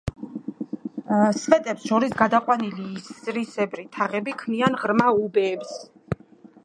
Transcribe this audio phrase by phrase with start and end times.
[1.41, 5.81] სვეტებს შორის გადაყვანილი ისრისებრი თაღები ქმნიან ღრმა უბეებს.